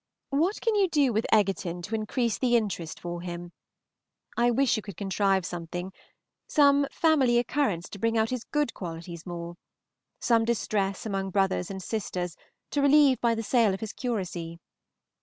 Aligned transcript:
What 0.31 0.59
can 0.61 0.73
you 0.73 0.89
do 0.89 1.13
with 1.13 1.27
Egerton 1.31 1.83
to 1.83 1.93
increase 1.93 2.39
the 2.39 2.55
interest 2.55 2.99
for 2.99 3.21
him? 3.21 3.51
I 4.35 4.49
wish 4.49 4.75
you 4.75 4.81
could 4.81 4.97
contrive 4.97 5.45
something, 5.45 5.91
some 6.47 6.87
family 6.91 7.37
occurrence 7.37 7.87
to 7.89 7.99
bring 7.99 8.17
out 8.17 8.31
his 8.31 8.43
good 8.45 8.73
qualities 8.73 9.27
more. 9.27 9.57
Some 10.19 10.43
distress 10.43 11.05
among 11.05 11.29
brothers 11.29 11.69
and 11.69 11.83
sisters 11.83 12.35
to 12.71 12.81
relieve 12.81 13.21
by 13.21 13.35
the 13.35 13.43
sale 13.43 13.75
of 13.75 13.79
his 13.79 13.93
curacy! 13.93 14.57